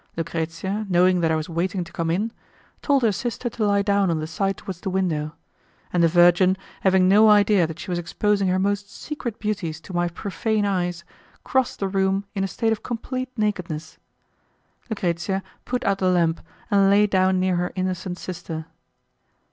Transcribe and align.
Lucrezia, 0.17 0.87
knowing 0.89 1.19
that 1.21 1.31
I 1.31 1.35
was 1.35 1.47
waiting 1.47 1.83
to 1.83 1.93
come 1.93 2.09
in, 2.09 2.31
told 2.81 3.03
her 3.03 3.11
sister 3.11 3.51
to 3.51 3.65
lie 3.67 3.83
down 3.83 4.09
on 4.09 4.17
the 4.19 4.25
side 4.25 4.57
towards 4.57 4.81
the 4.81 4.89
window, 4.89 5.35
and 5.93 6.01
the 6.01 6.07
virgin, 6.07 6.57
having 6.81 7.07
no 7.07 7.29
idea 7.29 7.67
that 7.67 7.77
she 7.77 7.91
was 7.91 7.99
exposing 7.99 8.47
her 8.47 8.57
most 8.57 8.89
secret 8.91 9.37
beauties 9.37 9.79
to 9.81 9.93
my 9.93 10.09
profane 10.09 10.65
eyes, 10.65 11.03
crossed 11.43 11.77
the 11.81 11.87
room 11.87 12.25
in 12.33 12.43
a 12.43 12.47
state 12.47 12.71
of 12.71 12.81
complete 12.81 13.29
nakedness. 13.37 13.99
Lucrezia 14.89 15.43
put 15.65 15.83
out 15.85 15.99
the 15.99 16.09
lamp 16.09 16.41
and 16.71 16.89
lay 16.89 17.05
down 17.05 17.39
near 17.39 17.57
her 17.57 17.71
innocent 17.75 18.17
sister. 18.17 18.65